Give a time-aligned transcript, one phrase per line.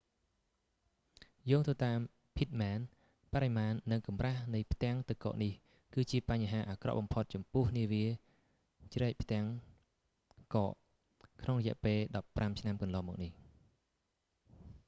[1.49, 1.99] យោងទៅតាម
[2.37, 2.81] pittman
[3.33, 5.53] បរិមាណនិងកម្រាស់នៃផ្ទាំងទឹកកកនេះ
[5.93, 8.05] គឺជាបញ្ហាអាក្រក់បំផុតចំពោះនាវា
[8.93, 9.45] ជ្រែកផ្ទាំង
[10.55, 10.73] កក
[11.41, 11.99] ក្នុងរយៈពេល
[12.35, 13.31] 15 ឆ្នាំកន្លងមកនេះ